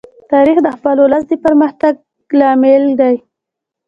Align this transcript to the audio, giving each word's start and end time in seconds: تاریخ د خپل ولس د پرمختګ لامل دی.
تاریخ 0.31 0.57
د 0.63 0.67
خپل 0.75 0.95
ولس 0.99 1.23
د 1.29 1.31
پرمختګ 1.45 1.93
لامل 2.39 2.83
دی. 2.99 3.15